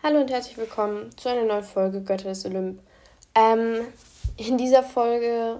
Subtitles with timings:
[0.00, 2.78] Hallo und herzlich willkommen zu einer neuen Folge Götter des Olymp.
[3.34, 3.80] Ähm,
[4.36, 5.58] in dieser Folge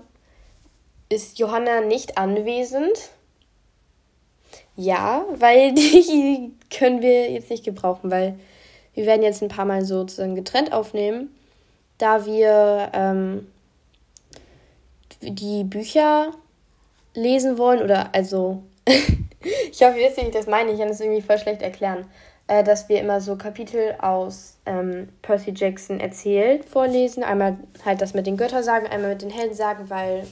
[1.08, 3.10] ist Johanna nicht anwesend.
[4.76, 8.38] Ja, weil die können wir jetzt nicht gebrauchen, weil
[8.94, 11.34] wir werden jetzt ein paar Mal sozusagen getrennt aufnehmen,
[11.98, 13.48] da wir ähm,
[15.20, 16.30] die Bücher
[17.12, 20.70] lesen wollen oder also ich hoffe, ihr wisst, wie ich das meine.
[20.70, 22.06] Ich kann das irgendwie voll schlecht erklären.
[22.48, 27.22] Äh, dass wir immer so Kapitel aus ähm, Percy Jackson erzählt vorlesen.
[27.22, 30.26] Einmal halt das mit den Göttersagen, einmal mit den Heldensagen, weil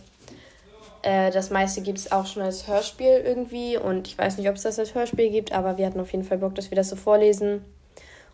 [1.03, 3.77] äh, das meiste gibt es auch schon als Hörspiel irgendwie.
[3.77, 6.25] Und ich weiß nicht, ob es das als Hörspiel gibt, aber wir hatten auf jeden
[6.25, 7.63] Fall Bock, dass wir das so vorlesen.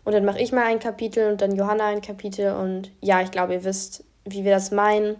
[0.05, 2.53] Und dann mache ich mal ein Kapitel und dann Johanna ein Kapitel.
[2.53, 5.17] Und ja, ich glaube, ihr wisst, wie wir das meinen.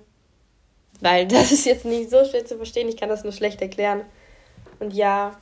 [1.01, 2.87] Weil das ist jetzt nicht so schwer zu verstehen.
[2.87, 4.03] Ich kann das nur schlecht erklären.
[4.79, 5.33] Und ja,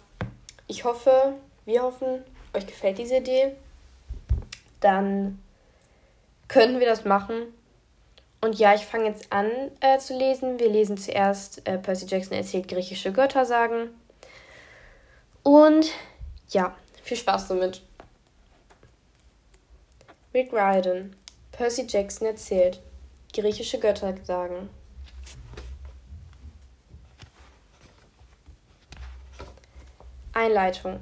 [0.65, 1.33] ich hoffe,
[1.65, 3.55] wir hoffen, euch gefällt diese Idee.
[4.79, 5.41] Dann
[6.47, 7.53] können wir das machen.
[8.41, 9.49] Und ja, ich fange jetzt an
[9.81, 10.59] äh, zu lesen.
[10.59, 13.89] Wir lesen zuerst äh, Percy Jackson erzählt griechische Göttersagen.
[15.43, 15.91] Und
[16.49, 17.81] ja, viel Spaß damit.
[20.33, 21.15] Rick Riordan.
[21.51, 22.81] Percy Jackson erzählt
[23.33, 24.69] griechische Göttersagen.
[30.33, 31.01] Einleitung.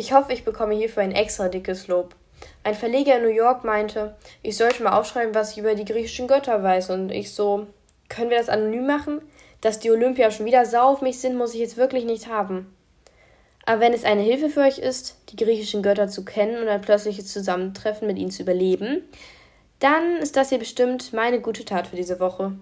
[0.00, 2.14] Ich hoffe, ich bekomme hierfür ein extra dickes Lob.
[2.64, 6.26] Ein Verleger in New York meinte, ich sollte mal aufschreiben, was ich über die griechischen
[6.26, 6.88] Götter weiß.
[6.88, 7.66] Und ich so,
[8.08, 9.20] können wir das anonym machen?
[9.60, 12.74] Dass die Olympia schon wieder sau auf mich sind, muss ich jetzt wirklich nicht haben.
[13.66, 16.80] Aber wenn es eine Hilfe für euch ist, die griechischen Götter zu kennen und ein
[16.80, 19.02] plötzliches Zusammentreffen mit ihnen zu überleben,
[19.80, 22.52] dann ist das hier bestimmt meine gute Tat für diese Woche.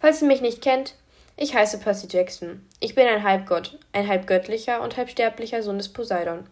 [0.00, 0.96] Falls ihr mich nicht kennt,
[1.42, 2.64] ich heiße Percy Jackson.
[2.78, 6.44] Ich bin ein Halbgott, ein halbgöttlicher und halbsterblicher Sohn des Poseidon.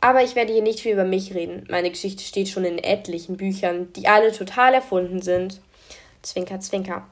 [0.00, 1.66] Aber ich werde hier nicht viel über mich reden.
[1.68, 5.60] Meine Geschichte steht schon in etlichen Büchern, die alle total erfunden sind.
[6.22, 7.04] Zwinker, zwinker.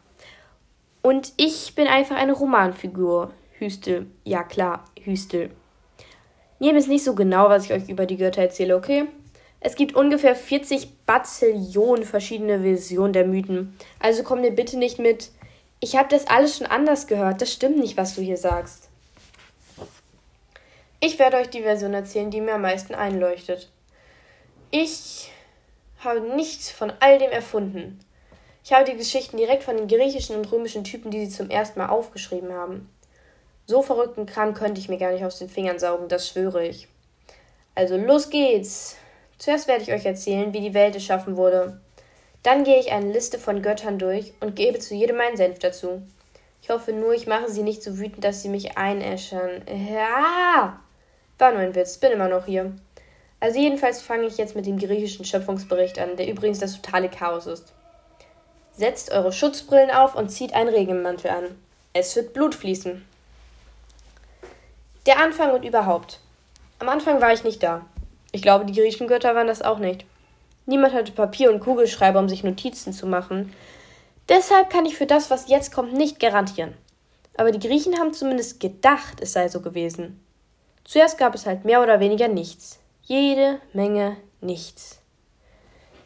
[1.03, 3.33] Und ich bin einfach eine Romanfigur.
[3.58, 4.07] Hüstel.
[4.23, 5.51] Ja klar, Hüstel.
[6.61, 9.07] Nehmt es nicht so genau, was ich euch über die Götter erzähle, okay?
[9.58, 13.77] Es gibt ungefähr 40 Bazillionen verschiedene Versionen der Mythen.
[13.98, 15.30] Also komm dir bitte nicht mit,
[15.84, 17.42] ich habe das alles schon anders gehört.
[17.42, 18.89] Das stimmt nicht, was du hier sagst.
[20.98, 23.70] Ich werde euch die Version erzählen, die mir am meisten einleuchtet.
[24.70, 25.30] Ich
[25.98, 28.00] habe nichts von all dem erfunden.
[28.64, 31.78] Ich habe die Geschichten direkt von den griechischen und römischen Typen, die sie zum ersten
[31.78, 32.89] Mal aufgeschrieben haben.
[33.66, 36.89] So verrückten Kram könnte ich mir gar nicht aus den Fingern saugen, das schwöre ich.
[37.74, 38.96] Also los geht's.
[39.36, 41.83] Zuerst werde ich euch erzählen, wie die Welt erschaffen wurde.
[42.45, 46.03] Dann gehe ich eine Liste von Göttern durch und gebe zu jedem meinen Senf dazu.
[46.61, 49.63] Ich hoffe nur, ich mache sie nicht so wütend, dass sie mich einäschern.
[49.67, 50.79] Ja!
[51.39, 52.73] War nur ein Witz, bin immer noch hier.
[53.41, 57.47] Also jedenfalls fange ich jetzt mit dem griechischen Schöpfungsbericht an, der übrigens das totale Chaos
[57.47, 57.73] ist.
[58.73, 61.45] Setzt eure Schutzbrillen auf und zieht einen Regenmantel an.
[61.95, 63.05] Es wird Blut fließen.
[65.07, 66.21] Der Anfang und überhaupt.
[66.79, 67.87] Am Anfang war ich nicht da.
[68.33, 70.05] Ich glaube, die griechischen Götter waren das auch nicht.
[70.67, 73.52] Niemand hatte Papier und Kugelschreiber, um sich Notizen zu machen.
[74.29, 76.75] Deshalb kann ich für das, was jetzt kommt, nicht garantieren.
[77.36, 80.25] Aber die Griechen haben zumindest gedacht, es sei so gewesen.
[80.85, 82.79] Zuerst gab es halt mehr oder weniger nichts.
[83.02, 85.01] Jede Menge nichts.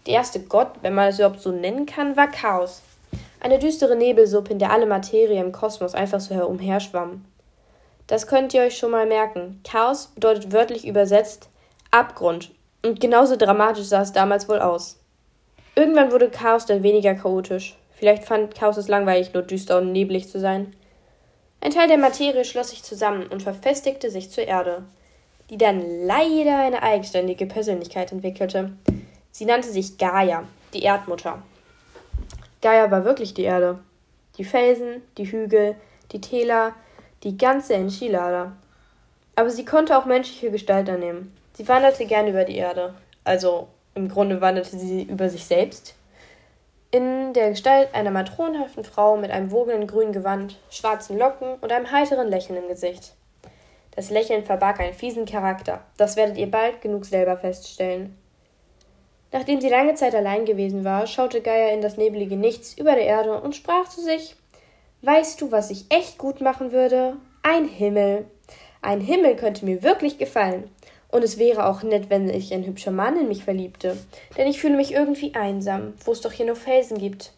[0.07, 2.83] Der erste Gott, wenn man es überhaupt so nennen kann, war Chaos.
[3.41, 7.25] Eine düstere Nebelsuppe, in der alle Materie im Kosmos einfach so herumherschwamm.
[8.09, 9.61] Das könnt ihr euch schon mal merken.
[9.65, 11.51] Chaos bedeutet wörtlich übersetzt
[11.91, 12.51] Abgrund
[12.83, 14.99] und genauso dramatisch sah es damals wohl aus.
[15.75, 17.77] Irgendwann wurde Chaos dann weniger chaotisch.
[17.93, 20.75] Vielleicht fand Chaos es langweilig, nur düster und neblig zu sein.
[21.61, 24.85] Ein Teil der Materie schloss sich zusammen und verfestigte sich zur Erde,
[25.51, 28.73] die dann leider eine eigenständige Persönlichkeit entwickelte.
[29.33, 31.43] Sie nannte sich Gaia, die Erdmutter.
[32.61, 33.79] Gaia war wirklich die Erde.
[34.37, 35.75] Die Felsen, die Hügel,
[36.13, 36.75] die Täler,
[37.25, 38.53] die ganze Enchilada.
[39.35, 41.37] Aber sie konnte auch menschliche Gestalt annehmen.
[41.59, 42.95] Sie wanderte gern über die Erde.
[43.25, 45.97] Also im Grunde wanderte sie über sich selbst.
[46.93, 51.91] In der Gestalt einer matronenhaften Frau mit einem wogenden grünen Gewand, schwarzen Locken und einem
[51.91, 53.13] heiteren Lächeln im Gesicht.
[53.91, 55.81] Das Lächeln verbarg einen fiesen Charakter.
[55.97, 58.17] Das werdet ihr bald genug selber feststellen.
[59.33, 63.07] Nachdem sie lange Zeit allein gewesen war, schaute Gaia in das nebelige Nichts über der
[63.07, 64.37] Erde und sprach zu sich
[65.03, 67.17] Weißt du, was ich echt gut machen würde?
[67.43, 68.27] Ein Himmel.
[68.81, 70.71] Ein Himmel könnte mir wirklich gefallen.
[71.11, 73.97] Und es wäre auch nett, wenn sich ein hübscher Mann in mich verliebte,
[74.37, 77.33] denn ich fühle mich irgendwie einsam, wo es doch hier nur Felsen gibt.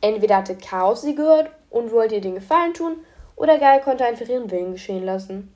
[0.00, 2.96] Entweder hatte Chaos sie gehört und wollte ihr den Gefallen tun,
[3.36, 5.54] oder Gaia konnte einfach ihren Willen geschehen lassen.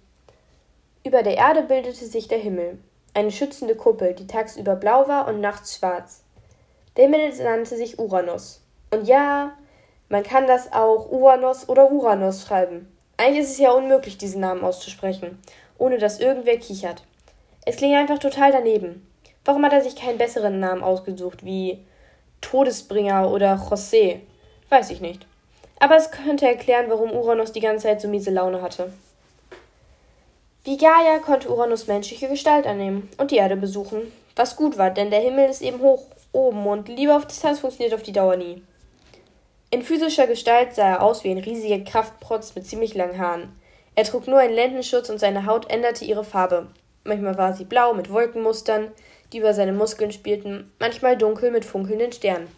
[1.05, 2.79] Über der Erde bildete sich der Himmel.
[3.15, 6.23] eine schützende Kuppel, die tagsüber blau war und nachts schwarz.
[6.97, 8.63] Der Himmel nannte sich Uranus.
[8.91, 9.53] Und ja,
[10.09, 12.91] man kann das auch Uranus oder Uranus schreiben.
[13.17, 15.39] Eigentlich ist es ja unmöglich, diesen Namen auszusprechen,
[15.79, 17.03] ohne dass irgendwer kichert.
[17.65, 19.07] Es klingt einfach total daneben.
[19.45, 21.85] Warum hat er sich keinen besseren Namen ausgesucht, wie
[22.41, 24.21] Todesbringer oder José?
[24.69, 25.27] Weiß ich nicht.
[25.81, 28.93] Aber es könnte erklären, warum Uranus die ganze Zeit so miese Laune hatte.
[30.65, 35.11] Wie Gaia konnte Uranus menschliche Gestalt annehmen und die Erde besuchen, was gut war, denn
[35.11, 38.63] der Himmel ist eben hoch oben und Liebe auf Distanz funktioniert auf die Dauer nie.
[39.71, 43.61] In physischer Gestalt sah er aus wie ein riesiger Kraftprotz mit ziemlich langen Haaren.
[43.95, 46.69] Er trug nur einen Lendenschutz und seine Haut änderte ihre Farbe.
[47.05, 48.89] Manchmal war sie blau mit Wolkenmustern,
[49.33, 52.49] die über seine Muskeln spielten, manchmal dunkel mit funkelnden Sternen.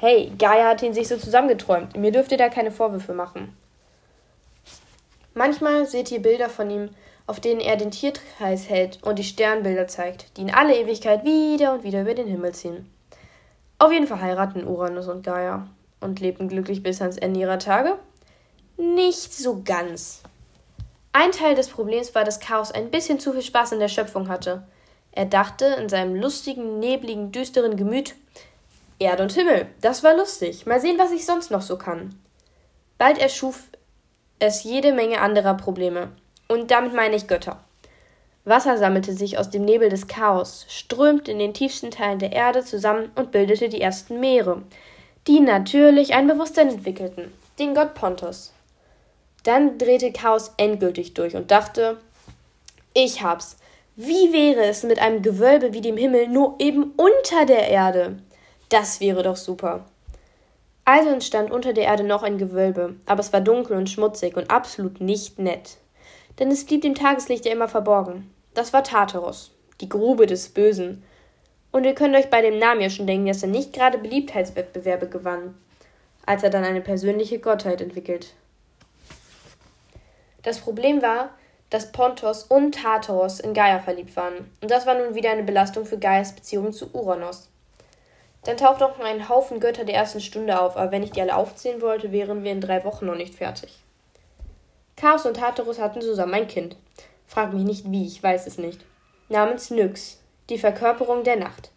[0.00, 1.96] Hey, Gaia hat ihn sich so zusammengeträumt.
[1.96, 3.56] Mir dürft ihr da keine Vorwürfe machen.
[5.34, 6.90] Manchmal seht ihr Bilder von ihm,
[7.26, 11.74] auf denen er den Tierkreis hält und die Sternbilder zeigt, die in alle Ewigkeit wieder
[11.74, 12.90] und wieder über den Himmel ziehen.
[13.78, 15.68] Auf jeden Fall heiraten Uranus und Gaia
[16.00, 17.96] und lebten glücklich bis ans Ende ihrer Tage?
[18.76, 20.22] Nicht so ganz.
[21.12, 24.28] Ein Teil des Problems war, dass Chaos ein bisschen zu viel Spaß in der Schöpfung
[24.28, 24.62] hatte.
[25.12, 28.14] Er dachte in seinem lustigen, nebligen, düsteren Gemüt,
[28.98, 30.66] Erde und Himmel, das war lustig.
[30.66, 32.18] Mal sehen, was ich sonst noch so kann.
[32.98, 33.64] Bald erschuf
[34.38, 36.10] es jede Menge anderer Probleme.
[36.48, 37.62] Und damit meine ich Götter.
[38.44, 42.64] Wasser sammelte sich aus dem Nebel des Chaos, strömte in den tiefsten Teilen der Erde
[42.64, 44.62] zusammen und bildete die ersten Meere,
[45.26, 48.52] die natürlich ein Bewusstsein entwickelten, den Gott Pontos.
[49.48, 51.96] Dann drehte Chaos endgültig durch und dachte,
[52.92, 53.56] ich hab's.
[53.96, 58.18] Wie wäre es mit einem Gewölbe wie dem Himmel, nur eben unter der Erde?
[58.68, 59.86] Das wäre doch super.
[60.84, 64.50] Also entstand unter der Erde noch ein Gewölbe, aber es war dunkel und schmutzig und
[64.50, 65.78] absolut nicht nett.
[66.38, 68.30] Denn es blieb dem Tageslicht ja immer verborgen.
[68.52, 71.02] Das war Tartarus, die Grube des Bösen.
[71.72, 75.08] Und ihr könnt euch bei dem Namen ja schon denken, dass er nicht gerade Beliebtheitswettbewerbe
[75.08, 75.54] gewann,
[76.26, 78.34] als er dann eine persönliche Gottheit entwickelt.
[80.48, 81.28] Das Problem war,
[81.68, 85.84] dass Pontos und Tartaros in Gaia verliebt waren, und das war nun wieder eine Belastung
[85.84, 87.50] für Gaias Beziehung zu Uranus.
[88.44, 91.36] Dann taucht noch ein Haufen Götter der ersten Stunde auf, aber wenn ich die alle
[91.36, 93.78] aufzählen wollte, wären wir in drei Wochen noch nicht fertig.
[94.96, 96.78] Chaos und Tartarus hatten zusammen ein Kind.
[97.26, 98.80] Frag mich nicht wie, ich weiß es nicht.
[99.28, 100.18] Namens Nyx,
[100.48, 101.72] die Verkörperung der Nacht.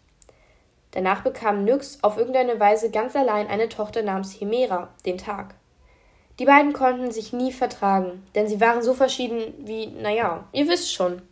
[0.92, 5.56] Danach bekam Nyx auf irgendeine Weise ganz allein eine Tochter namens Hemera, den Tag.
[6.38, 10.92] Die beiden konnten sich nie vertragen, denn sie waren so verschieden wie, naja, ihr wisst
[10.92, 11.22] schon.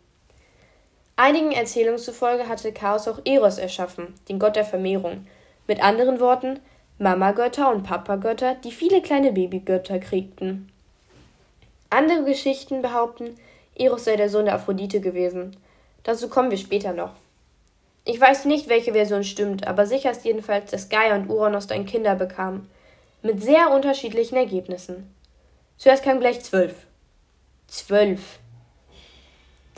[1.15, 5.27] Einigen Erzählungen zufolge hatte Chaos auch Eros erschaffen, den Gott der Vermehrung.
[5.67, 6.59] Mit anderen Worten,
[6.97, 10.71] Mama-Götter und Papa-Götter, die viele kleine Babygötter kriegten.
[11.89, 13.37] Andere Geschichten behaupten,
[13.75, 15.57] Eros sei der Sohn der Aphrodite gewesen.
[16.03, 17.11] Dazu kommen wir später noch.
[18.05, 21.85] Ich weiß nicht, welche Version stimmt, aber sicher ist jedenfalls, dass Gaia und Uranus dann
[21.85, 22.67] Kinder bekamen.
[23.23, 25.13] Mit sehr unterschiedlichen Ergebnissen.
[25.77, 26.87] Zuerst kam gleich zwölf.
[27.67, 28.39] Zwölf.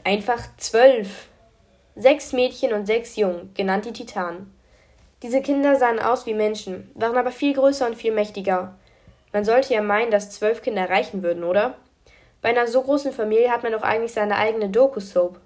[0.06, 1.28] Einfach zwölf.
[1.98, 4.54] Sechs Mädchen und sechs Jungen, genannt die Titanen.
[5.24, 8.75] Diese Kinder sahen aus wie Menschen, waren aber viel größer und viel mächtiger.
[9.34, 11.75] Man sollte ja meinen, dass zwölf Kinder reichen würden, oder?
[12.42, 15.42] Bei einer so großen Familie hat man doch eigentlich seine eigene Doku-Soap.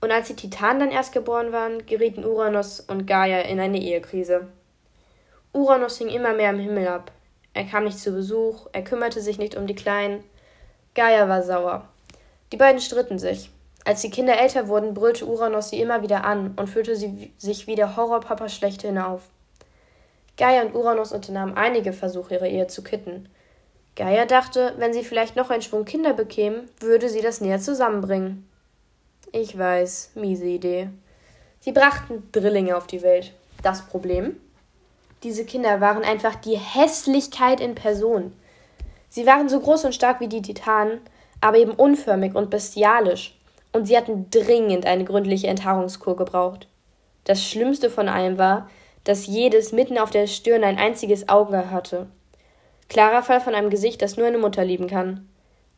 [0.00, 4.48] Und als die Titanen dann erst geboren waren, gerieten Uranus und Gaia in eine Ehekrise.
[5.52, 7.12] Uranus hing immer mehr im Himmel ab.
[7.54, 10.24] Er kam nicht zu Besuch, er kümmerte sich nicht um die Kleinen.
[10.94, 11.88] Gaia war sauer.
[12.52, 13.50] Die beiden stritten sich.
[13.84, 17.66] Als die Kinder älter wurden, brüllte Uranus sie immer wieder an und führte sie sich
[17.66, 19.22] wie der Horrorpapa schlechthin auf.
[20.38, 23.28] Gaia und Uranus unternahmen einige Versuche, ihre Ehe zu kitten.
[23.94, 28.48] Gaia dachte, wenn sie vielleicht noch einen Schwung Kinder bekämen, würde sie das näher zusammenbringen.
[29.32, 30.88] Ich weiß, miese Idee.
[31.60, 33.32] Sie brachten Drillinge auf die Welt.
[33.62, 34.40] Das Problem?
[35.22, 38.32] Diese Kinder waren einfach die Hässlichkeit in Person.
[39.08, 41.00] Sie waren so groß und stark wie die Titanen,
[41.40, 43.36] aber eben unförmig und bestialisch
[43.72, 46.68] und sie hatten dringend eine gründliche Enthaarungskur gebraucht.
[47.24, 48.68] Das Schlimmste von allem war,
[49.04, 52.06] dass jedes mitten auf der Stirn ein einziges Auge hatte.
[52.88, 55.28] Klarer Fall von einem Gesicht, das nur eine Mutter lieben kann.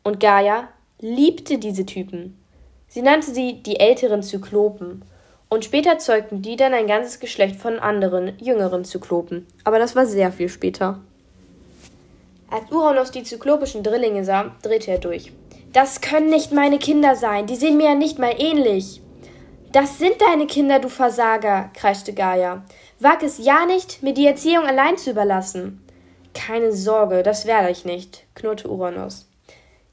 [0.03, 0.67] Und Gaia
[0.99, 2.39] liebte diese Typen.
[2.87, 5.03] Sie nannte sie die älteren Zyklopen.
[5.49, 9.45] Und später zeugten die dann ein ganzes Geschlecht von anderen, jüngeren Zyklopen.
[9.63, 10.99] Aber das war sehr viel später.
[12.49, 15.31] Als Uranus die zyklopischen Drillinge sah, drehte er durch.
[15.73, 19.01] Das können nicht meine Kinder sein, die sehen mir ja nicht mal ähnlich.
[19.71, 22.63] Das sind deine Kinder, du Versager, kreischte Gaia.
[22.99, 25.85] Wag es ja nicht, mir die Erziehung allein zu überlassen.
[26.33, 29.27] Keine Sorge, das werde ich nicht, knurrte Uranus.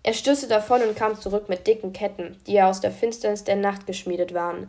[0.04, 3.86] Er stürzte davon und kam zurück mit dicken Ketten, die aus der Finsternis der Nacht
[3.86, 4.68] geschmiedet waren.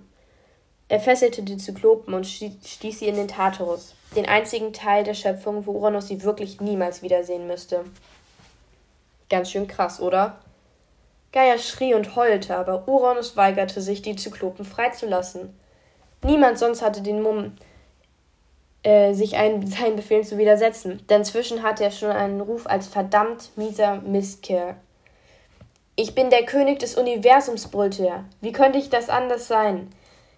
[0.90, 5.66] Er fesselte die Zyklopen und stieß sie in den Tartarus, den einzigen Teil der Schöpfung,
[5.66, 7.84] wo Uranus sie wirklich niemals wiedersehen müsste.
[9.30, 10.38] Ganz schön krass, oder?
[11.32, 15.58] Gaia schrie und heulte, aber Uranus weigerte sich, die Zyklopen freizulassen.
[16.24, 17.54] Niemand sonst hatte den Mumm,
[18.84, 22.88] äh, sich ein, seinen Befehlen zu widersetzen, denn inzwischen hatte er schon einen Ruf als
[22.88, 24.76] verdammt mieser Mistkerl.
[25.96, 28.26] Ich bin der König des Universums, brüllte er.
[28.42, 29.90] Wie könnte ich das anders sein?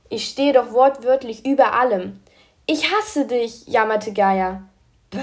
[0.09, 2.21] Ich stehe doch wortwörtlich über allem.
[2.67, 4.63] Ich hasse dich, jammerte Gaia.
[5.09, 5.19] Bah,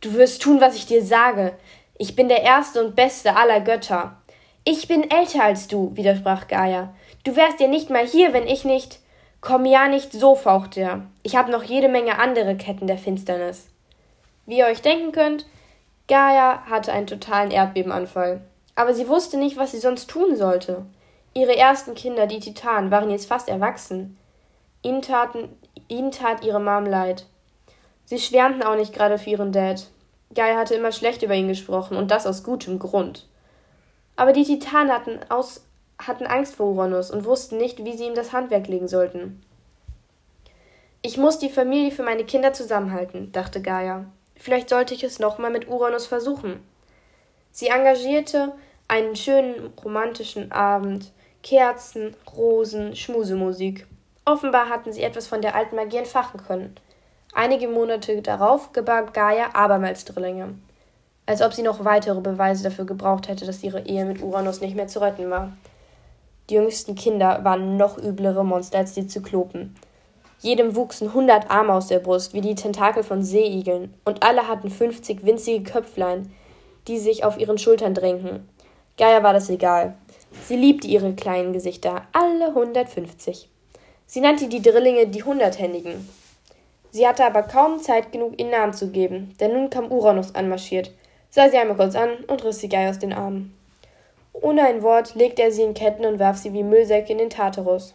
[0.00, 1.54] du wirst tun, was ich dir sage.
[1.98, 4.16] Ich bin der erste und beste aller Götter.
[4.64, 6.94] Ich bin älter als du, widersprach Gaia.
[7.24, 9.00] Du wärst ja nicht mal hier, wenn ich nicht.
[9.40, 11.06] Komm ja nicht so, fauchte er.
[11.22, 13.68] Ich habe noch jede Menge andere Ketten der Finsternis.
[14.46, 15.46] Wie ihr euch denken könnt,
[16.08, 18.42] Gaia hatte einen totalen Erdbebenanfall.
[18.74, 20.84] Aber sie wusste nicht, was sie sonst tun sollte.
[21.34, 24.18] Ihre ersten Kinder, die Titanen, waren jetzt fast erwachsen.
[24.82, 25.48] Ihnen, taten,
[25.88, 27.26] ihnen tat ihre Mom leid.
[28.04, 29.86] Sie schwärmten auch nicht gerade für ihren Dad.
[30.34, 33.26] Gaia hatte immer schlecht über ihn gesprochen und das aus gutem Grund.
[34.16, 35.64] Aber die Titanen hatten, aus,
[35.98, 39.42] hatten Angst vor Uranus und wussten nicht, wie sie ihm das Handwerk legen sollten.
[41.02, 44.04] Ich muss die Familie für meine Kinder zusammenhalten, dachte Gaia.
[44.36, 46.60] Vielleicht sollte ich es nochmal mit Uranus versuchen.
[47.50, 48.52] Sie engagierte
[48.88, 53.86] einen schönen romantischen Abend, Kerzen, Rosen, Schmusemusik.
[54.24, 56.76] Offenbar hatten sie etwas von der alten Magie entfachen können.
[57.34, 60.54] Einige Monate darauf gebar Gaia abermals Drillinge.
[61.26, 64.74] Als ob sie noch weitere Beweise dafür gebraucht hätte, dass ihre Ehe mit Uranus nicht
[64.74, 65.52] mehr zu retten war.
[66.48, 69.76] Die jüngsten Kinder waren noch üblere Monster als die Zyklopen.
[70.40, 74.70] Jedem wuchsen hundert Arme aus der Brust, wie die Tentakel von Seeigeln, und alle hatten
[74.70, 76.32] fünfzig winzige Köpflein,
[76.88, 78.48] die sich auf ihren Schultern drängten.
[78.96, 79.94] Gaia war das egal.
[80.46, 83.48] Sie liebte ihre kleinen Gesichter, alle hundertfünfzig.
[84.12, 86.08] Sie nannte die Drillinge die Hunderthändigen.
[86.90, 90.90] Sie hatte aber kaum Zeit genug, ihnen Namen zu geben, denn nun kam Uranus anmarschiert,
[91.30, 93.56] sah sie einmal kurz an und riss die Gaia aus den Armen.
[94.32, 97.30] Ohne ein Wort legte er sie in Ketten und warf sie wie Müllsäcke in den
[97.30, 97.94] Tartarus.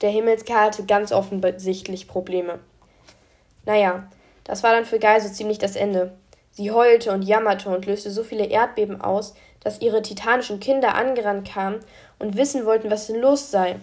[0.00, 2.58] Der Himmelskerl hatte ganz offensichtlich Probleme.
[3.66, 4.08] Naja,
[4.42, 6.12] das war dann für Gaia so ziemlich das Ende.
[6.50, 11.48] Sie heulte und jammerte und löste so viele Erdbeben aus, dass ihre titanischen Kinder angerannt
[11.48, 11.78] kamen
[12.18, 13.76] und wissen wollten, was denn los sei.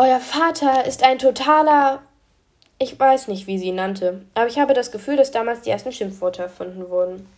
[0.00, 2.02] Euer Vater ist ein totaler.
[2.78, 5.70] Ich weiß nicht, wie sie ihn nannte, aber ich habe das Gefühl, dass damals die
[5.70, 7.28] ersten Schimpfworte erfunden wurden.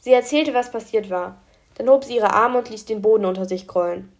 [0.00, 1.36] Sie erzählte, was passiert war.
[1.76, 4.12] Dann hob sie ihre Arme und ließ den Boden unter sich grollen.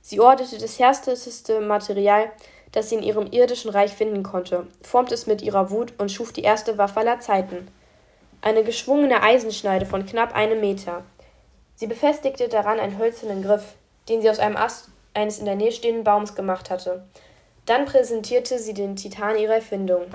[0.00, 2.30] Sie ordnete das härteste Material,
[2.70, 6.32] das sie in ihrem irdischen Reich finden konnte, formte es mit ihrer Wut und schuf
[6.32, 7.66] die erste Waffe aller Zeiten,
[8.42, 11.02] eine geschwungene Eisenschneide von knapp einem Meter.
[11.74, 13.74] Sie befestigte daran einen hölzernen Griff,
[14.08, 17.04] den sie aus einem Ast eines in der Nähe stehenden Baums gemacht hatte.
[17.66, 20.06] Dann präsentierte sie den Titan ihrer Erfindung.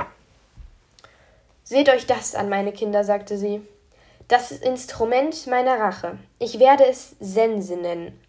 [1.63, 3.61] Seht euch das an, meine Kinder, sagte sie.
[4.27, 6.17] Das Instrument meiner Rache.
[6.39, 8.19] Ich werde es Sense nennen.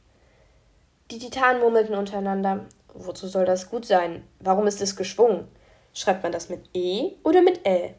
[1.11, 2.67] Die Titanen murmelten untereinander.
[2.95, 4.27] Wozu soll das gut sein?
[4.41, 5.49] Warum ist es geschwungen?
[5.93, 7.95] Schreibt man das mit E oder mit L?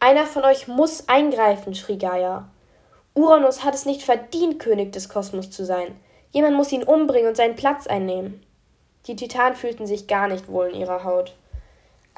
[0.00, 2.48] Einer von euch muss eingreifen, schrie Gaia.
[3.14, 5.98] Uranus hat es nicht verdient, König des Kosmos zu sein.
[6.32, 8.44] Jemand muss ihn umbringen und seinen Platz einnehmen.
[9.06, 11.34] Die Titanen fühlten sich gar nicht wohl in ihrer Haut.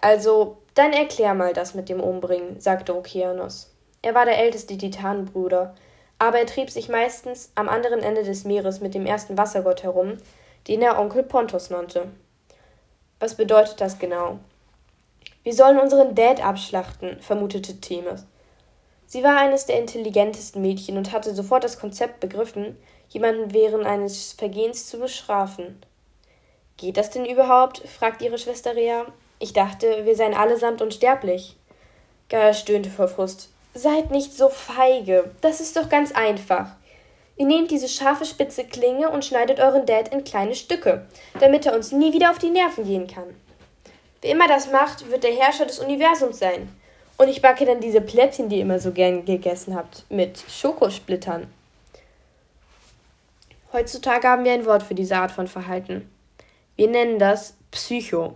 [0.01, 3.73] Also, dann erklär mal das mit dem Umbringen, sagte Okeanos.
[4.03, 5.75] Er war der älteste Titanenbruder,
[6.19, 10.17] aber er trieb sich meistens am anderen Ende des Meeres mit dem ersten Wassergott herum,
[10.69, 12.09] den er Onkel Pontos nannte.
[13.19, 14.39] Was bedeutet das genau?
[15.43, 18.27] Wir sollen unseren Dad abschlachten, vermutete Themis.
[19.07, 22.77] Sie war eines der intelligentesten Mädchen und hatte sofort das Konzept begriffen,
[23.11, 25.83] jemanden während eines Vergehens zu bestrafen.
[26.77, 27.79] Geht das denn überhaupt?
[27.87, 29.07] fragte ihre Schwester Rea.
[29.39, 31.57] Ich dachte, wir seien allesamt unsterblich.
[32.29, 33.51] Gaia stöhnte vor Frust.
[33.75, 35.31] Seid nicht so feige.
[35.41, 36.73] Das ist doch ganz einfach.
[37.37, 41.07] Ihr nehmt diese scharfe spitze Klinge und schneidet euren Dad in kleine Stücke,
[41.39, 43.35] damit er uns nie wieder auf die Nerven gehen kann.
[44.21, 46.69] Wer immer das macht, wird der Herrscher des Universums sein.
[47.17, 51.47] Und ich backe dann diese Plätzchen, die ihr immer so gern gegessen habt, mit Schokosplittern.
[53.73, 56.11] Heutzutage haben wir ein Wort für diese Art von Verhalten.
[56.75, 58.35] Wir nennen das Psycho.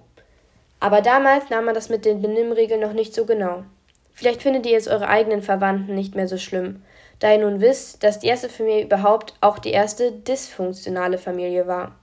[0.79, 3.65] Aber damals nahm man das mit den Benimmregeln noch nicht so genau.
[4.13, 6.85] Vielleicht findet ihr jetzt eure eigenen Verwandten nicht mehr so schlimm,
[7.19, 11.97] da ihr nun wisst, dass die erste Familie überhaupt auch die erste dysfunktionale Familie war.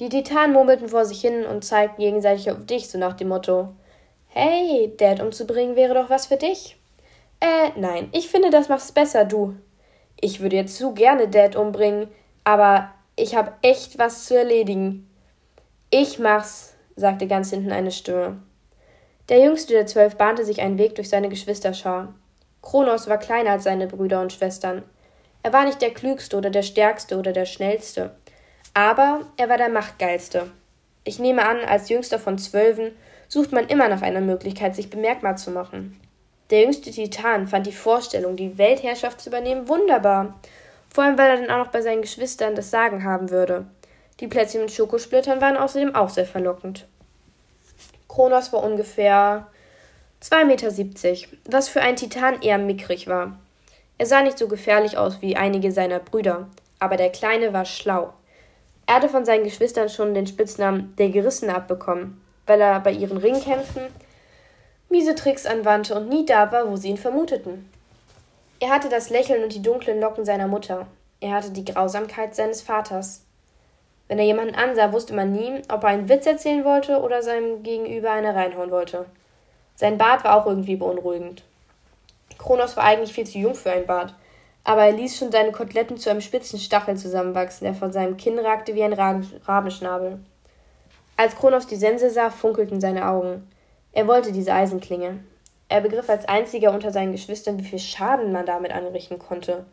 [0.00, 3.70] Die Titanen murmelten vor sich hin und zeigten gegenseitig auf dich, so nach dem Motto:
[4.28, 6.76] Hey, Dad umzubringen wäre doch was für dich.
[7.40, 9.54] Äh, nein, ich finde, das machst besser, du.
[10.20, 12.08] Ich würde jetzt zu gerne Dad umbringen,
[12.44, 15.08] aber ich habe echt was zu erledigen.
[15.90, 18.42] Ich mach's, sagte ganz hinten eine Stimme.
[19.28, 22.14] Der jüngste der zwölf bahnte sich einen Weg durch seine Geschwisterschar.
[22.62, 24.82] Kronos war kleiner als seine Brüder und Schwestern.
[25.42, 28.14] Er war nicht der klügste oder der stärkste oder der schnellste,
[28.74, 30.50] aber er war der machtgeilste.
[31.04, 32.92] Ich nehme an, als jüngster von Zwölfen
[33.28, 35.98] sucht man immer nach einer Möglichkeit, sich bemerkbar zu machen.
[36.50, 40.38] Der jüngste Titan fand die Vorstellung, die Weltherrschaft zu übernehmen, wunderbar.
[40.92, 43.66] Vor allem, weil er dann auch noch bei seinen Geschwistern das Sagen haben würde.
[44.20, 46.86] Die Plätzchen mit Schokosplittern waren außerdem auch sehr verlockend.
[48.08, 49.46] Kronos war ungefähr
[50.22, 53.38] 2,70 Meter, was für einen Titan eher mickrig war.
[53.98, 58.14] Er sah nicht so gefährlich aus wie einige seiner Brüder, aber der Kleine war schlau.
[58.86, 63.18] Er hatte von seinen Geschwistern schon den Spitznamen der Gerissene abbekommen, weil er bei ihren
[63.18, 63.82] Ringkämpfen
[64.88, 67.70] miese Tricks anwandte und nie da war, wo sie ihn vermuteten.
[68.60, 70.86] Er hatte das Lächeln und die dunklen Locken seiner Mutter.
[71.20, 73.24] Er hatte die Grausamkeit seines Vaters.
[74.08, 77.62] Wenn er jemanden ansah, wusste man nie, ob er einen Witz erzählen wollte oder seinem
[77.62, 79.04] Gegenüber eine reinhauen wollte.
[79.76, 81.44] Sein Bart war auch irgendwie beunruhigend.
[82.38, 84.14] Kronos war eigentlich viel zu jung für ein Bart,
[84.64, 88.38] aber er ließ schon seine Koteletten zu einem spitzen Stachel zusammenwachsen, der von seinem Kinn
[88.38, 90.18] ragte wie ein Rabenschnabel.
[91.16, 93.48] Als Kronos die Sense sah, funkelten seine Augen.
[93.98, 95.18] Er wollte diese Eisenklinge.
[95.68, 99.66] Er begriff als einziger unter seinen Geschwistern, wie viel Schaden man damit anrichten konnte.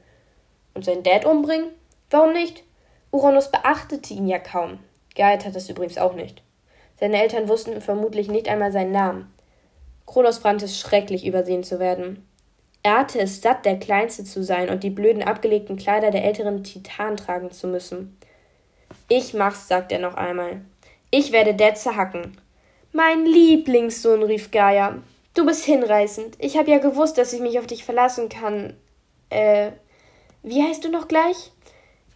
[0.74, 1.68] Und seinen Dad umbringen?
[2.10, 2.64] Warum nicht?
[3.12, 4.80] Uranus beachtete ihn ja kaum.
[5.14, 6.42] Gaia tat es übrigens auch nicht.
[7.00, 9.32] Seine Eltern wussten vermutlich nicht einmal seinen Namen.
[10.08, 12.28] Kronos fand es schrecklich, übersehen zu werden.
[12.82, 16.64] Er hatte es satt, der Kleinste zu sein und die blöden abgelegten Kleider der älteren
[16.64, 18.18] Titan tragen zu müssen.
[19.08, 20.62] Ich mach's, sagte er noch einmal.
[21.12, 22.36] Ich werde Dad zerhacken.
[22.98, 25.00] Mein Lieblingssohn, rief Gaia.
[25.34, 26.38] Du bist hinreißend.
[26.40, 28.74] Ich habe ja gewusst, dass ich mich auf dich verlassen kann.
[29.30, 29.72] Äh,
[30.44, 31.52] wie heißt du noch gleich?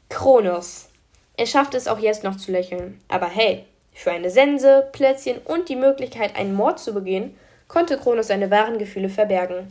[0.08, 0.88] Kronos.
[1.36, 3.02] Er schaffte es auch jetzt noch zu lächeln.
[3.10, 8.28] Aber hey, für eine Sense, Plätzchen und die Möglichkeit, einen Mord zu begehen, konnte Kronos
[8.28, 9.68] seine wahren Gefühle verbergen.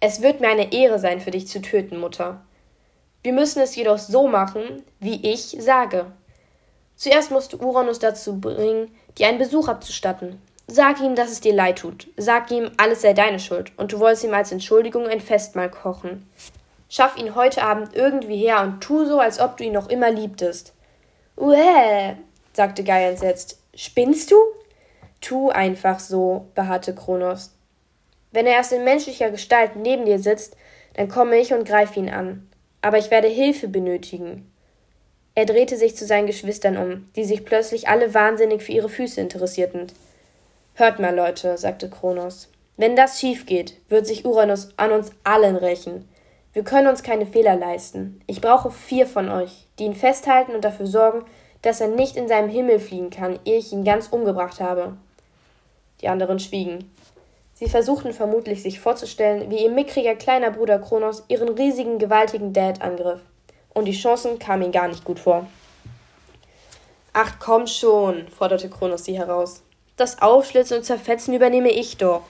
[0.00, 2.44] Es wird mir eine Ehre sein, für dich zu töten, Mutter.
[3.22, 6.06] Wir müssen es jedoch so machen, wie ich sage.
[6.96, 10.40] Zuerst musst du Uranus dazu bringen, dir einen Besuch abzustatten.
[10.66, 12.08] Sag ihm, dass es dir leid tut.
[12.16, 16.28] Sag ihm, alles sei deine Schuld und du wolltest ihm als Entschuldigung ein Festmahl kochen.
[16.88, 20.10] Schaff ihn heute Abend irgendwie her und tu so, als ob du ihn noch immer
[20.10, 20.72] liebtest.
[21.36, 22.14] Uäh,
[22.52, 23.58] sagte Gaia entsetzt.
[23.74, 24.36] Spinnst du?
[25.20, 27.50] Tu einfach so, beharrte Kronos.
[28.30, 30.56] Wenn er erst in menschlicher Gestalt neben dir sitzt,
[30.94, 32.48] dann komme ich und greife ihn an.
[32.82, 34.50] Aber ich werde Hilfe benötigen.
[35.36, 39.20] Er drehte sich zu seinen Geschwistern um, die sich plötzlich alle wahnsinnig für ihre Füße
[39.20, 39.88] interessierten.
[40.74, 42.48] Hört mal, Leute, sagte Kronos.
[42.76, 46.08] Wenn das schief geht, wird sich Uranus an uns allen rächen.
[46.52, 48.20] Wir können uns keine Fehler leisten.
[48.26, 51.24] Ich brauche vier von euch, die ihn festhalten und dafür sorgen,
[51.62, 54.96] dass er nicht in seinem Himmel fliegen kann, ehe ich ihn ganz umgebracht habe.
[56.00, 56.90] Die anderen schwiegen.
[57.54, 62.82] Sie versuchten vermutlich sich vorzustellen, wie ihr mickriger kleiner Bruder Kronos ihren riesigen, gewaltigen Dad
[62.82, 63.20] angriff.
[63.74, 65.46] Und die Chancen kamen ihm gar nicht gut vor.
[67.12, 69.62] Ach komm schon, forderte Kronos sie heraus.
[69.96, 72.22] Das Aufschlitzen und Zerfetzen übernehme ich doch.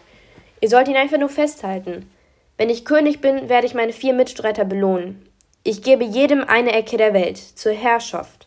[0.60, 2.10] Ihr sollt ihn einfach nur festhalten.
[2.56, 5.26] Wenn ich König bin, werde ich meine vier Mitstreiter belohnen.
[5.62, 8.46] Ich gebe jedem eine Ecke der Welt zur Herrschaft.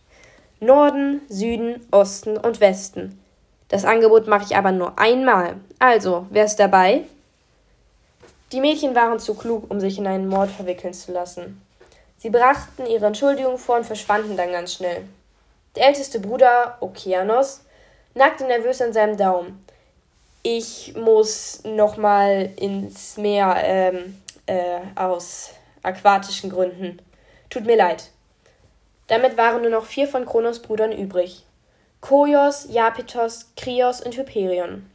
[0.60, 3.19] Norden, Süden, Osten und Westen.
[3.69, 5.57] Das Angebot mache ich aber nur einmal.
[5.79, 7.03] Also, wer ist dabei?
[8.51, 11.62] Die Mädchen waren zu klug, um sich in einen Mord verwickeln zu lassen.
[12.17, 15.03] Sie brachten ihre Entschuldigung vor und verschwanden dann ganz schnell.
[15.75, 17.62] Der älteste Bruder, Okeanos,
[18.15, 19.63] nackte nervös an seinem Daumen
[20.49, 25.51] ich muss nochmal ins Meer ähm, äh, aus
[25.84, 26.99] aquatischen Gründen.
[27.49, 28.12] Tut mir leid.
[29.08, 31.43] Damit waren nur noch vier von Kronos Brüdern übrig.
[31.99, 34.89] Koios, Japetos, Krios und Hyperion.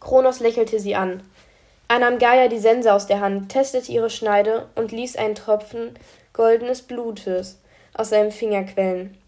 [0.00, 1.22] Kronos lächelte sie an.
[1.88, 5.98] Er nahm Gaia die Sense aus der Hand, testete ihre Schneide und ließ einen Tropfen
[6.38, 7.58] goldenes Blutes
[7.94, 9.18] aus seinem Finger quellen.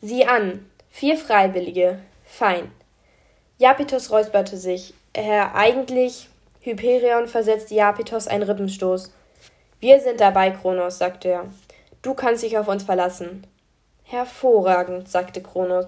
[0.00, 1.98] Sieh an, vier Freiwillige.
[2.24, 2.72] Fein.
[3.58, 4.94] Japetos räusperte sich.
[5.14, 6.30] Herr, eigentlich.
[6.60, 9.12] Hyperion versetzte Japetos einen Rippenstoß.
[9.78, 11.44] Wir sind dabei, Kronos, sagte er.
[12.00, 13.46] Du kannst dich auf uns verlassen.
[14.04, 15.84] Hervorragend, sagte Kronos.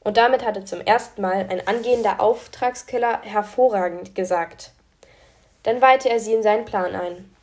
[0.00, 4.72] Und damit hatte zum ersten Mal ein angehender Auftragskiller hervorragend gesagt.
[5.64, 7.35] Dann weihte er sie in seinen Plan ein.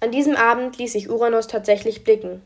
[0.00, 2.42] An diesem Abend ließ sich Uranus tatsächlich blicken.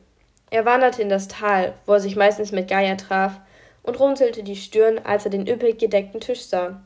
[0.51, 3.41] Er wanderte in das Tal, wo er sich meistens mit Gaia traf,
[3.85, 6.83] und runzelte die Stirn, als er den üppig gedeckten Tisch sah.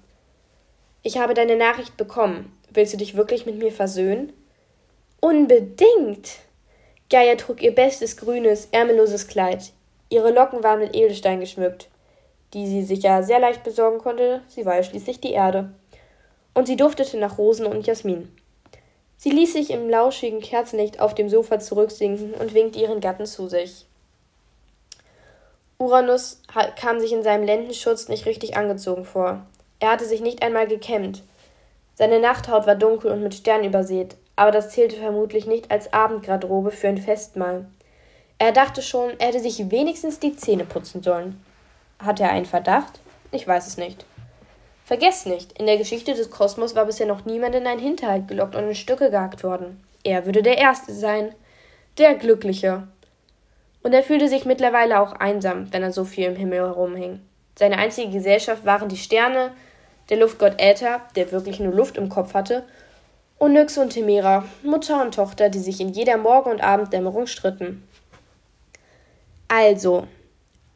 [1.03, 2.53] Ich habe deine Nachricht bekommen.
[2.71, 4.33] Willst du dich wirklich mit mir versöhnen?
[5.21, 6.41] Unbedingt.
[7.09, 9.73] Gaia trug ihr bestes grünes, ärmelloses Kleid.
[10.11, 11.89] Ihre Locken waren mit Edelstein geschmückt,
[12.53, 15.71] die sie sich ja sehr leicht besorgen konnte, sie war ja schließlich die Erde.
[16.53, 18.31] Und sie duftete nach Rosen und Jasmin.
[19.19, 23.49] Sie ließ sich im lauschigen Kerzenlicht auf dem Sofa zurücksinken und winkte ihren Gatten zu
[23.49, 23.85] sich.
[25.77, 26.41] Uranus
[26.77, 29.45] kam sich in seinem Lendenschutz nicht richtig angezogen vor.
[29.81, 31.23] Er hatte sich nicht einmal gekämmt.
[31.95, 36.71] Seine Nachthaut war dunkel und mit Sternen übersät, aber das zählte vermutlich nicht als Abendgarderobe
[36.71, 37.67] für ein Festmahl.
[38.39, 41.43] Er dachte schon, er hätte sich wenigstens die Zähne putzen sollen.
[41.99, 43.01] Hatte er einen Verdacht?
[43.33, 44.05] Ich weiß es nicht.
[44.89, 48.57] Vergesst nicht, in der Geschichte des Kosmos war bisher noch niemand in einen Hinterhalt gelockt
[48.57, 49.85] und in Stücke gehackt worden.
[50.03, 51.35] Er würde der Erste sein.
[51.99, 52.89] Der Glückliche.
[53.83, 57.21] Und er fühlte sich mittlerweile auch einsam, wenn er so viel im Himmel herumhing.
[57.59, 59.51] Seine einzige Gesellschaft waren die Sterne,
[60.09, 62.65] der Luftgott Äther, der wirklich nur Luft im Kopf hatte,
[63.37, 67.87] und Nyx und Temera, Mutter und Tochter, die sich in jeder Morgen- und Abenddämmerung stritten.
[69.49, 70.07] Also,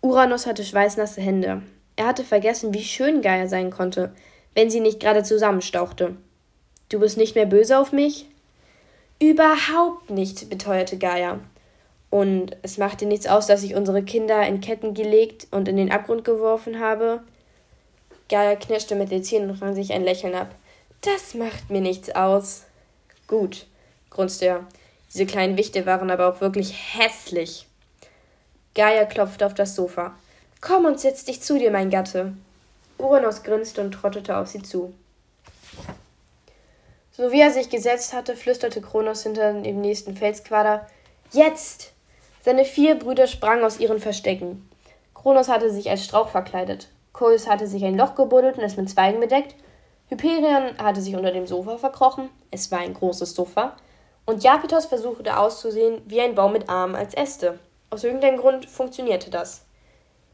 [0.03, 1.62] Uranus hatte schweißnasse Hände.
[2.03, 4.12] Er hatte vergessen, wie schön Gaia sein konnte,
[4.57, 6.17] wenn sie nicht gerade zusammenstauchte.
[6.88, 8.27] Du bist nicht mehr böse auf mich?
[9.21, 11.38] Überhaupt nicht, beteuerte Gaia.
[12.11, 15.77] Und es macht dir nichts aus, dass ich unsere Kinder in Ketten gelegt und in
[15.77, 17.23] den Abgrund geworfen habe?
[18.29, 20.57] Gaia knirschte mit den Zähnen und rang sich ein Lächeln ab.
[21.03, 22.65] Das macht mir nichts aus.
[23.29, 23.67] Gut,
[24.11, 24.67] grunzte er.
[25.15, 27.69] Diese kleinen Wichte waren aber auch wirklich hässlich.
[28.75, 30.17] Gaia klopfte auf das Sofa.
[30.62, 32.35] Komm und setz dich zu dir, mein Gatte.
[32.96, 34.94] Uranus grinste und trottete auf sie zu.
[37.11, 40.87] So wie er sich gesetzt hatte, flüsterte Kronos hinter dem nächsten Felsquader
[41.33, 41.92] Jetzt!
[42.44, 44.70] Seine vier Brüder sprangen aus ihren Verstecken.
[45.14, 46.90] Kronos hatte sich als Strauch verkleidet.
[47.12, 49.57] Koius hatte sich ein Loch gebuddelt und es mit Zweigen bedeckt.
[50.11, 52.29] Hyperion hatte sich unter dem Sofa verkrochen.
[52.53, 53.77] Es war ein großes Sofa.
[54.27, 57.59] Und Japetos versuchte auszusehen wie ein Baum mit Armen als Äste.
[57.90, 59.64] Aus irgendeinem Grund funktionierte das.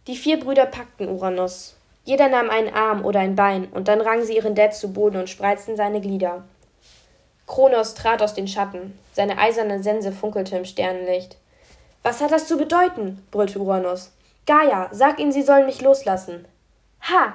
[0.08, 1.76] Die vier Brüder packten Uranus.
[2.06, 5.18] Jeder nahm einen Arm oder ein Bein und dann rangen sie ihren Dad zu Boden
[5.18, 6.44] und spreizten seine Glieder.
[7.46, 8.98] Kronos trat aus den Schatten.
[9.12, 11.36] Seine eiserne Sense funkelte im Sternenlicht.
[12.02, 13.22] Was hat das zu bedeuten?
[13.30, 14.10] brüllte Uranus.
[14.46, 16.46] Gaia, sag ihnen, sie sollen mich loslassen.
[17.02, 17.34] Ha!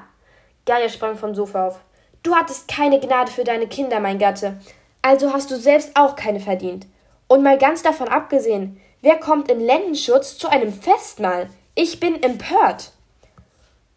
[0.66, 1.80] Gaia sprang vom Sofa auf.
[2.24, 4.60] Du hattest keine Gnade für deine Kinder, mein Gatte.
[5.04, 6.88] Also hast du selbst auch keine verdient.
[7.28, 11.50] Und mal ganz davon abgesehen, wer kommt in Lendenschutz zu einem Festmahl?
[11.76, 12.92] Ich bin empört.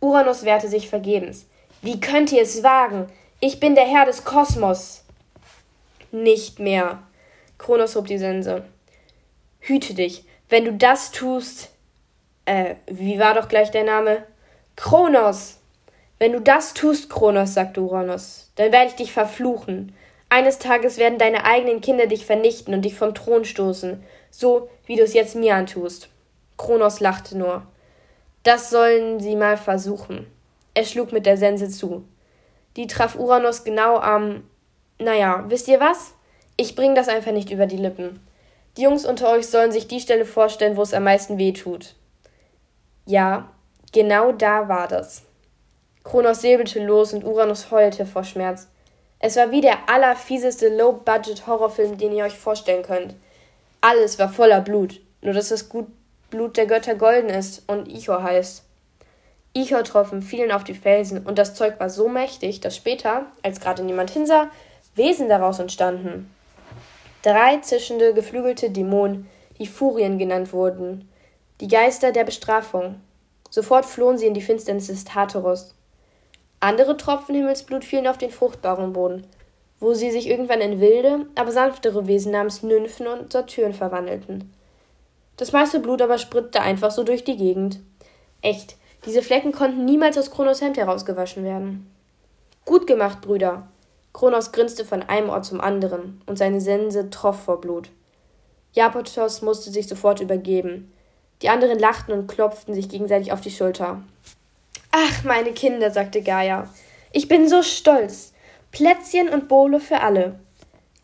[0.00, 1.46] Uranus wehrte sich vergebens.
[1.82, 3.06] Wie könnt ihr es wagen?
[3.40, 5.04] Ich bin der Herr des Kosmos.
[6.10, 7.02] Nicht mehr.
[7.58, 8.64] Kronos hob die Sense.
[9.60, 10.24] Hüte dich.
[10.48, 11.70] Wenn du das tust.
[12.46, 14.24] Äh, wie war doch gleich der Name?
[14.76, 15.58] Kronos!
[16.18, 19.94] Wenn du das tust, Kronos, sagte Uranus, dann werde ich dich verfluchen.
[20.30, 24.96] Eines Tages werden deine eigenen Kinder dich vernichten und dich vom Thron stoßen, so wie
[24.96, 26.08] du es jetzt mir antust.
[26.56, 27.62] Kronos lachte nur.
[28.42, 30.26] Das sollen sie mal versuchen.
[30.74, 32.04] Er schlug mit der Sense zu.
[32.76, 34.44] Die traf Uranus genau am.
[34.98, 36.14] Naja, wisst ihr was?
[36.56, 38.20] Ich bring das einfach nicht über die Lippen.
[38.76, 41.94] Die Jungs unter euch sollen sich die Stelle vorstellen, wo es am meisten weh tut.
[43.06, 43.50] Ja,
[43.92, 45.22] genau da war das.
[46.04, 48.68] Kronos säbelte los und Uranus heulte vor Schmerz.
[49.18, 53.14] Es war wie der allerfieseste Low-Budget-Horrorfilm, den ihr euch vorstellen könnt.
[53.80, 55.68] Alles war voller Blut, nur dass das
[56.30, 58.64] Blut der Götter golden ist und Ichor heißt.
[59.54, 63.82] Ichor-Tropfen fielen auf die Felsen und das Zeug war so mächtig, dass später, als gerade
[63.82, 64.50] niemand hinsah,
[64.96, 66.30] Wesen daraus entstanden.
[67.22, 71.08] Drei zischende, geflügelte Dämonen, die Furien genannt wurden,
[71.60, 73.00] die Geister der Bestrafung.
[73.50, 75.74] Sofort flohen sie in die Finsternis des Tartarus.
[76.60, 79.26] Andere Tropfen Himmelsblut fielen auf den fruchtbaren Boden,
[79.80, 84.52] wo sie sich irgendwann in wilde, aber sanftere Wesen namens Nymphen und Satyren verwandelten.
[85.36, 87.80] Das meiste Blut aber spritzte einfach so durch die Gegend.
[88.42, 91.90] Echt, diese Flecken konnten niemals aus Kronos Hemd herausgewaschen werden.
[92.64, 93.68] Gut gemacht, Brüder,
[94.12, 97.90] Kronos grinste von einem Ort zum anderen, und seine Sense troff vor Blut.
[98.72, 100.92] Japotos musste sich sofort übergeben.
[101.42, 104.02] Die anderen lachten und klopften sich gegenseitig auf die Schulter.
[104.90, 106.68] Ach, meine Kinder, sagte Gaia.
[107.12, 108.32] Ich bin so stolz.
[108.72, 110.38] Plätzchen und Bowle für alle.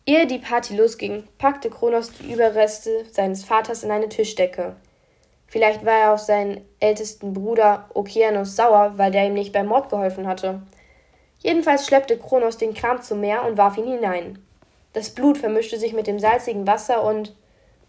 [0.05, 4.75] Ehe die Party losging, packte Kronos die Überreste seines Vaters in eine Tischdecke.
[5.47, 9.89] Vielleicht war er auf seinen ältesten Bruder Okeanos sauer, weil der ihm nicht beim Mord
[9.89, 10.61] geholfen hatte.
[11.39, 14.43] Jedenfalls schleppte Kronos den Kram zum Meer und warf ihn hinein.
[14.91, 17.33] Das Blut vermischte sich mit dem salzigen Wasser und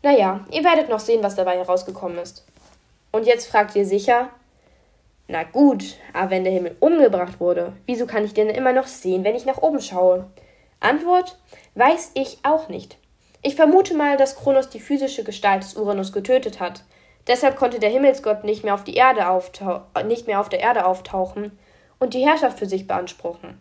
[0.05, 2.45] naja, ihr werdet noch sehen, was dabei herausgekommen ist.
[3.11, 4.29] Und jetzt fragt ihr sicher,
[5.27, 9.25] na gut, aber wenn der Himmel umgebracht wurde, wieso kann ich denn immer noch sehen,
[9.25, 10.27] wenn ich nach oben schaue?
[10.85, 11.39] Antwort,
[11.75, 12.99] weiß ich auch nicht.
[13.43, 16.83] Ich vermute mal, dass Kronos die physische Gestalt des Uranus getötet hat.
[17.27, 19.25] Deshalb konnte der Himmelsgott nicht mehr auf, die Erde
[20.07, 21.59] nicht mehr auf der Erde auftauchen
[21.99, 23.61] und die Herrschaft für sich beanspruchen.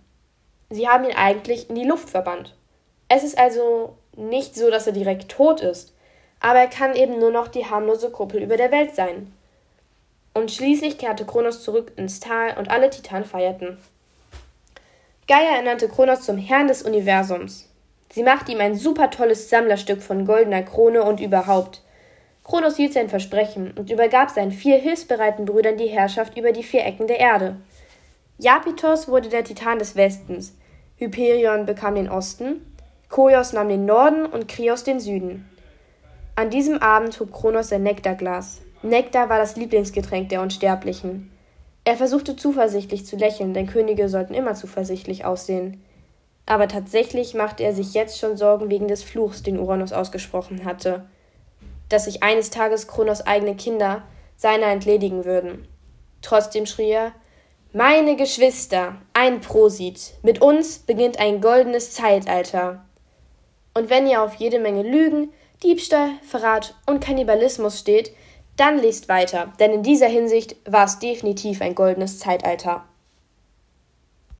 [0.69, 2.55] Sie haben ihn eigentlich in die Luft verbannt.
[3.07, 5.93] Es ist also nicht so, dass er direkt tot ist,
[6.39, 9.33] aber er kann eben nur noch die harmlose Kuppel über der Welt sein.
[10.33, 13.77] Und schließlich kehrte Kronos zurück ins Tal und alle Titanen feierten.
[15.25, 17.69] Gaia ernannte Kronos zum Herrn des Universums.
[18.11, 21.81] Sie machte ihm ein super tolles Sammlerstück von goldener Krone und überhaupt.
[22.43, 26.85] Kronos hielt sein Versprechen und übergab seinen vier hilfsbereiten Brüdern die Herrschaft über die vier
[26.85, 27.55] Ecken der Erde.
[28.37, 30.55] Japitos wurde der Titan des Westens,
[30.97, 32.61] Hyperion bekam den Osten,
[33.09, 35.49] Koios nahm den Norden und Krios den Süden.
[36.35, 38.61] An diesem Abend hob Kronos sein Nektarglas.
[38.81, 41.32] Nektar war das Lieblingsgetränk der Unsterblichen.
[41.85, 45.83] Er versuchte zuversichtlich zu lächeln, denn Könige sollten immer zuversichtlich aussehen.
[46.45, 51.05] Aber tatsächlich machte er sich jetzt schon Sorgen wegen des Fluchs, den Uranus ausgesprochen hatte,
[51.89, 54.03] dass sich eines Tages Kronos eigene Kinder
[54.35, 55.67] seiner entledigen würden.
[56.21, 57.11] Trotzdem schrie er
[57.71, 62.85] Meine Geschwister, ein Prosit, mit uns beginnt ein goldenes Zeitalter.
[63.73, 65.31] Und wenn ihr auf jede Menge Lügen,
[65.63, 68.11] Diebstahl, Verrat und Kannibalismus steht,
[68.55, 72.85] dann lest weiter, denn in dieser Hinsicht war es definitiv ein goldenes Zeitalter.